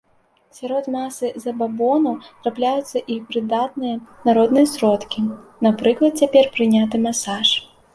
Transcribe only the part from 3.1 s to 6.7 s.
і прыдатныя народныя сродкі, напрыклад цяпер